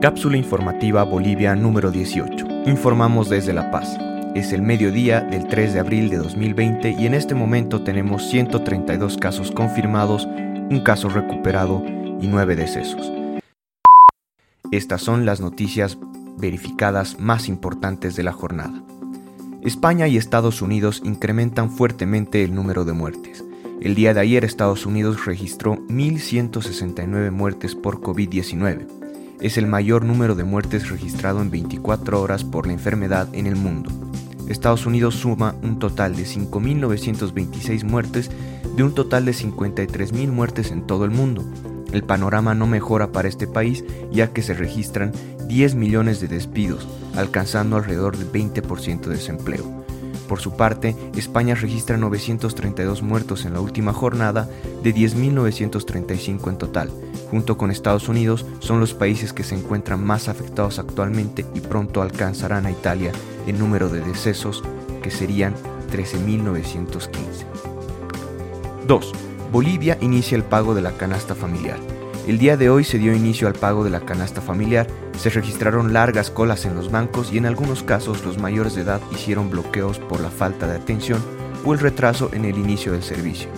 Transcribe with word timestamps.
Cápsula 0.00 0.36
informativa 0.36 1.02
Bolivia 1.04 1.56
número 1.56 1.90
18. 1.90 2.46
Informamos 2.66 3.30
desde 3.30 3.54
La 3.54 3.70
Paz. 3.70 3.96
Es 4.34 4.52
el 4.52 4.60
mediodía 4.60 5.22
del 5.22 5.48
3 5.48 5.72
de 5.72 5.80
abril 5.80 6.10
de 6.10 6.18
2020 6.18 6.96
y 6.98 7.06
en 7.06 7.14
este 7.14 7.34
momento 7.34 7.82
tenemos 7.82 8.28
132 8.28 9.16
casos 9.16 9.50
confirmados, 9.50 10.26
un 10.26 10.82
caso 10.84 11.08
recuperado 11.08 11.82
y 12.20 12.26
9 12.26 12.56
decesos. 12.56 13.10
Estas 14.70 15.00
son 15.00 15.24
las 15.24 15.40
noticias 15.40 15.96
verificadas 16.36 17.18
más 17.18 17.48
importantes 17.48 18.16
de 18.16 18.22
la 18.22 18.32
jornada. 18.32 18.82
España 19.62 20.08
y 20.08 20.18
Estados 20.18 20.60
Unidos 20.60 21.00
incrementan 21.06 21.70
fuertemente 21.70 22.44
el 22.44 22.54
número 22.54 22.84
de 22.84 22.92
muertes. 22.92 23.42
El 23.80 23.94
día 23.94 24.12
de 24.12 24.20
ayer 24.20 24.44
Estados 24.44 24.84
Unidos 24.84 25.24
registró 25.24 25.76
1.169 25.88 27.30
muertes 27.30 27.74
por 27.74 28.02
COVID-19 28.02 29.05
es 29.40 29.58
el 29.58 29.66
mayor 29.66 30.04
número 30.04 30.34
de 30.34 30.44
muertes 30.44 30.88
registrado 30.88 31.40
en 31.40 31.50
24 31.50 32.20
horas 32.20 32.44
por 32.44 32.66
la 32.66 32.72
enfermedad 32.72 33.28
en 33.32 33.46
el 33.46 33.56
mundo. 33.56 33.90
Estados 34.48 34.86
Unidos 34.86 35.16
suma 35.16 35.54
un 35.62 35.78
total 35.78 36.14
de 36.14 36.24
5.926 36.24 37.84
muertes 37.84 38.30
de 38.76 38.82
un 38.82 38.94
total 38.94 39.24
de 39.24 39.32
53.000 39.32 40.28
muertes 40.28 40.70
en 40.70 40.86
todo 40.86 41.04
el 41.04 41.10
mundo. 41.10 41.44
El 41.92 42.04
panorama 42.04 42.54
no 42.54 42.66
mejora 42.66 43.12
para 43.12 43.28
este 43.28 43.46
país 43.46 43.84
ya 44.12 44.32
que 44.32 44.42
se 44.42 44.54
registran 44.54 45.12
10 45.48 45.74
millones 45.74 46.20
de 46.20 46.28
despidos, 46.28 46.86
alcanzando 47.14 47.76
alrededor 47.76 48.16
del 48.16 48.30
20% 48.30 49.00
de 49.00 49.16
desempleo. 49.16 49.85
Por 50.28 50.40
su 50.40 50.56
parte, 50.56 50.96
España 51.14 51.54
registra 51.54 51.96
932 51.96 53.02
muertos 53.02 53.44
en 53.44 53.52
la 53.52 53.60
última 53.60 53.92
jornada 53.92 54.48
de 54.82 54.94
10.935 54.94 56.48
en 56.48 56.58
total. 56.58 56.90
Junto 57.30 57.56
con 57.56 57.70
Estados 57.70 58.08
Unidos, 58.08 58.44
son 58.58 58.80
los 58.80 58.94
países 58.94 59.32
que 59.32 59.44
se 59.44 59.54
encuentran 59.54 60.04
más 60.04 60.28
afectados 60.28 60.78
actualmente 60.78 61.44
y 61.54 61.60
pronto 61.60 62.02
alcanzarán 62.02 62.66
a 62.66 62.70
Italia 62.70 63.12
el 63.46 63.58
número 63.58 63.88
de 63.88 64.00
decesos, 64.00 64.62
que 65.02 65.10
serían 65.10 65.54
13.915. 65.92 67.10
2. 68.86 69.12
Bolivia 69.52 69.98
inicia 70.00 70.36
el 70.36 70.44
pago 70.44 70.74
de 70.74 70.82
la 70.82 70.92
canasta 70.92 71.34
familiar. 71.34 71.78
El 72.26 72.38
día 72.38 72.56
de 72.56 72.70
hoy 72.70 72.82
se 72.82 72.98
dio 72.98 73.14
inicio 73.14 73.46
al 73.46 73.54
pago 73.54 73.84
de 73.84 73.90
la 73.90 74.00
canasta 74.00 74.40
familiar, 74.40 74.88
se 75.16 75.30
registraron 75.30 75.92
largas 75.92 76.28
colas 76.28 76.66
en 76.66 76.74
los 76.74 76.90
bancos 76.90 77.32
y 77.32 77.38
en 77.38 77.46
algunos 77.46 77.84
casos 77.84 78.24
los 78.24 78.36
mayores 78.36 78.74
de 78.74 78.82
edad 78.82 79.00
hicieron 79.12 79.48
bloqueos 79.48 80.00
por 80.00 80.20
la 80.20 80.30
falta 80.30 80.66
de 80.66 80.74
atención 80.74 81.22
o 81.64 81.72
el 81.72 81.78
retraso 81.78 82.30
en 82.32 82.44
el 82.44 82.58
inicio 82.58 82.90
del 82.90 83.04
servicio. 83.04 83.48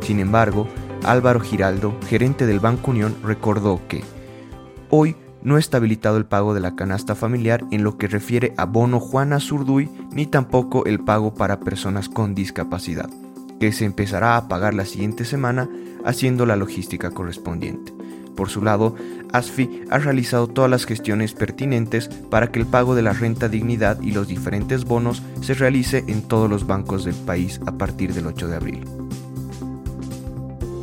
Sin 0.00 0.20
embargo, 0.20 0.68
Álvaro 1.02 1.40
Giraldo, 1.40 1.98
gerente 2.06 2.46
del 2.46 2.60
Banco 2.60 2.92
Unión, 2.92 3.16
recordó 3.24 3.80
que 3.88 4.04
hoy 4.90 5.16
no 5.42 5.58
está 5.58 5.78
habilitado 5.78 6.16
el 6.16 6.24
pago 6.24 6.54
de 6.54 6.60
la 6.60 6.76
canasta 6.76 7.16
familiar 7.16 7.64
en 7.72 7.82
lo 7.82 7.98
que 7.98 8.06
refiere 8.06 8.54
a 8.56 8.64
bono 8.64 9.00
Juana 9.00 9.40
Zurduy 9.40 9.90
ni 10.12 10.26
tampoco 10.26 10.86
el 10.86 11.00
pago 11.00 11.34
para 11.34 11.58
personas 11.58 12.08
con 12.08 12.36
discapacidad, 12.36 13.10
que 13.64 13.72
se 13.72 13.86
empezará 13.86 14.36
a 14.36 14.46
pagar 14.46 14.74
la 14.74 14.84
siguiente 14.84 15.24
semana 15.24 15.70
haciendo 16.04 16.44
la 16.44 16.54
logística 16.54 17.10
correspondiente. 17.12 17.94
Por 18.36 18.50
su 18.50 18.60
lado, 18.60 18.94
ASFI 19.32 19.84
ha 19.88 19.96
realizado 19.96 20.48
todas 20.48 20.70
las 20.70 20.84
gestiones 20.84 21.32
pertinentes 21.32 22.08
para 22.28 22.48
que 22.48 22.60
el 22.60 22.66
pago 22.66 22.94
de 22.94 23.00
la 23.00 23.14
renta 23.14 23.48
dignidad 23.48 24.02
y 24.02 24.10
los 24.10 24.28
diferentes 24.28 24.84
bonos 24.84 25.22
se 25.40 25.54
realice 25.54 26.04
en 26.08 26.20
todos 26.20 26.50
los 26.50 26.66
bancos 26.66 27.06
del 27.06 27.14
país 27.14 27.58
a 27.64 27.72
partir 27.72 28.12
del 28.12 28.26
8 28.26 28.48
de 28.48 28.54
abril. 28.54 28.84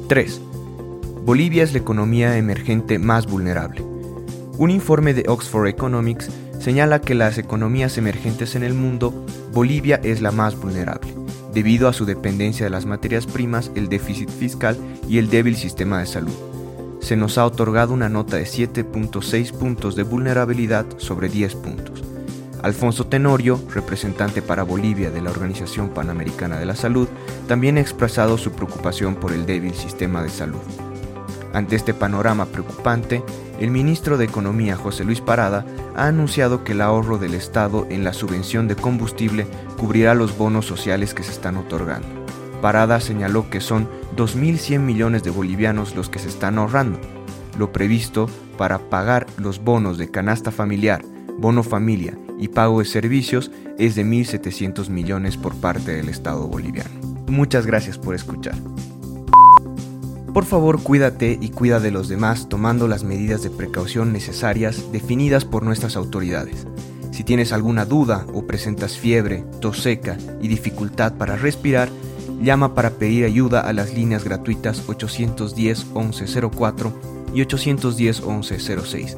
3. 0.08 0.42
Bolivia 1.24 1.62
es 1.62 1.74
la 1.74 1.80
economía 1.80 2.36
emergente 2.36 2.98
más 2.98 3.28
vulnerable. 3.28 3.84
Un 4.58 4.72
informe 4.72 5.14
de 5.14 5.26
Oxford 5.28 5.68
Economics 5.68 6.32
señala 6.60 7.00
que 7.00 7.14
las 7.14 7.38
economías 7.38 8.00
emergentes 8.00 8.56
en 8.56 8.64
el 8.64 8.74
mundo, 8.74 9.24
Bolivia 9.54 10.00
es 10.04 10.20
la 10.20 10.32
más 10.32 10.60
vulnerable, 10.60 11.14
debido 11.54 11.88
a 11.88 11.94
su 11.94 12.06
dependencia 12.06 12.66
de 12.66 12.70
las 12.70 12.86
materias 12.86 13.26
primas, 13.26 13.72
el 13.76 13.90
déficit 13.90 14.30
fiscal 14.30 14.78
y 15.08 15.18
el 15.18 15.30
débil 15.30 15.56
sistema 15.56 16.00
de 16.00 16.06
salud 16.06 16.34
se 17.02 17.18
nos 17.18 17.38
ha 17.38 17.46
otorgado 17.46 17.94
una 17.94 18.10
nota 18.10 18.38
de 18.38 18.44
7.6 18.44 19.52
puntos 19.54 19.96
de 19.96 20.04
vulnerabilidad 20.04 20.86
sobre 20.98 21.30
10 21.30 21.56
puntos. 21.56 22.04
Alfonso 22.62 23.08
Tenorio, 23.08 23.60
representante 23.74 24.44
para 24.44 24.64
Bolivia 24.64 25.10
de 25.10 25.22
la 25.22 25.32
Organización 25.32 25.90
Panamericana 25.90 26.60
de 26.60 26.68
la 26.68 26.76
Salud, 26.76 27.08
también 27.48 27.78
ha 27.78 27.82
expresado 27.82 28.38
su 28.38 28.52
preocupación 28.52 29.16
por 29.16 29.34
el 29.34 29.48
débil 29.48 29.74
sistema 29.74 30.22
de 30.22 30.30
salud. 30.30 30.91
Ante 31.54 31.76
este 31.76 31.94
panorama 31.94 32.46
preocupante, 32.46 33.24
el 33.60 33.72
ministro 33.72 34.18
de 34.18 34.26
Economía 34.26 34.76
José 34.76 35.04
Luis 35.04 35.22
Parada 35.22 35.66
ha 35.96 36.08
anunciado 36.08 36.64
que 36.64 36.72
el 36.72 36.82
ahorro 36.82 37.18
del 37.18 37.34
Estado 37.34 37.86
en 37.90 38.04
la 38.04 38.14
subvención 38.14 38.68
de 38.68 38.76
combustible 38.76 39.46
cubrirá 39.78 40.16
los 40.16 40.38
bonos 40.38 40.66
sociales 40.66 41.14
que 41.14 41.24
se 41.24 41.32
están 41.32 41.58
otorgando. 41.58 42.08
Parada 42.62 43.00
señaló 43.00 43.50
que 43.50 43.60
son 43.60 43.90
2.100 44.16 44.80
millones 44.80 45.24
de 45.24 45.32
bolivianos 45.32 45.96
los 45.96 46.10
que 46.10 46.20
se 46.20 46.30
están 46.30 46.58
ahorrando. 46.58 47.00
Lo 47.58 47.74
previsto 47.74 48.30
para 48.58 48.78
pagar 48.90 49.28
los 49.38 49.64
bonos 49.64 49.98
de 49.98 50.10
canasta 50.10 50.52
familiar, 50.52 51.04
bono 51.38 51.64
familia 51.64 52.18
y 52.40 52.48
pago 52.48 52.80
de 52.80 52.86
servicios 52.86 53.52
es 53.78 53.96
de 53.96 54.06
1.700 54.06 54.90
millones 54.90 55.38
por 55.38 55.56
parte 55.56 55.92
del 55.92 56.08
Estado 56.08 56.48
boliviano. 56.48 56.90
Muchas 57.28 57.66
gracias 57.66 57.98
por 57.98 58.16
escuchar. 58.16 58.56
Por 60.34 60.46
favor, 60.46 60.82
cuídate 60.82 61.38
y 61.42 61.50
cuida 61.50 61.80
de 61.80 61.92
los 61.92 62.08
demás 62.08 62.48
tomando 62.48 62.88
las 62.88 63.04
medidas 63.04 63.44
de 63.44 63.50
precaución 63.50 64.14
necesarias 64.14 64.92
definidas 64.92 65.46
por 65.46 65.64
nuestras 65.64 65.96
autoridades. 65.96 66.66
Si 67.12 67.24
tienes 67.24 67.52
alguna 67.52 67.86
duda 67.86 68.26
o 68.34 68.48
presentas 68.48 68.98
fiebre, 68.98 69.44
tos 69.60 69.82
seca 69.82 70.18
y 70.42 70.48
dificultad 70.48 71.14
para 71.14 71.36
respirar, 71.36 71.90
Llama 72.42 72.74
para 72.74 72.90
pedir 72.90 73.26
ayuda 73.26 73.60
a 73.60 73.72
las 73.72 73.94
líneas 73.94 74.24
gratuitas 74.24 74.90
810 74.90 75.86
1104 75.94 76.92
y 77.36 77.42
810 77.42 78.26
1106. 78.26 79.18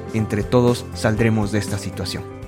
entre 0.13 0.43
todos 0.43 0.85
saldremos 0.93 1.51
de 1.51 1.59
esta 1.59 1.77
situación. 1.77 2.40